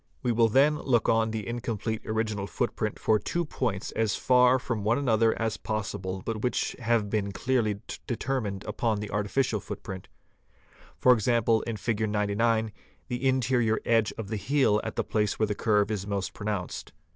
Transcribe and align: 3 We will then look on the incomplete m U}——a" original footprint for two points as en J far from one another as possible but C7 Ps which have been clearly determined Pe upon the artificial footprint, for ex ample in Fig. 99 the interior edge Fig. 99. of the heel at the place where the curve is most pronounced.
3 0.23 0.31
We 0.31 0.31
will 0.31 0.47
then 0.47 0.79
look 0.79 1.07
on 1.07 1.29
the 1.29 1.45
incomplete 1.47 2.01
m 2.03 2.07
U}——a" 2.07 2.13
original 2.15 2.47
footprint 2.47 2.97
for 2.97 3.19
two 3.19 3.45
points 3.45 3.91
as 3.91 4.13
en 4.15 4.17
J 4.17 4.19
far 4.19 4.57
from 4.57 4.83
one 4.83 4.97
another 4.97 5.39
as 5.39 5.57
possible 5.57 6.23
but 6.25 6.37
C7 6.37 6.39
Ps 6.39 6.43
which 6.43 6.75
have 6.79 7.09
been 7.11 7.31
clearly 7.31 7.81
determined 8.07 8.61
Pe 8.61 8.67
upon 8.69 8.99
the 8.99 9.11
artificial 9.11 9.59
footprint, 9.59 10.07
for 10.97 11.13
ex 11.13 11.27
ample 11.27 11.61
in 11.67 11.77
Fig. 11.77 12.09
99 12.09 12.71
the 13.09 13.27
interior 13.27 13.75
edge 13.85 14.07
Fig. 14.09 14.17
99. 14.17 14.23
of 14.25 14.29
the 14.29 14.37
heel 14.43 14.81
at 14.83 14.95
the 14.95 15.03
place 15.03 15.37
where 15.37 15.45
the 15.45 15.53
curve 15.53 15.91
is 15.91 16.07
most 16.07 16.33
pronounced. 16.33 16.93